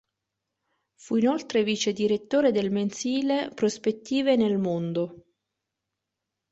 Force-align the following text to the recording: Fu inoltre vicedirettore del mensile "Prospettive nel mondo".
Fu 0.95 1.17
inoltre 1.17 1.63
vicedirettore 1.63 2.51
del 2.51 2.71
mensile 2.71 3.51
"Prospettive 3.53 4.35
nel 4.35 4.57
mondo". 4.57 5.25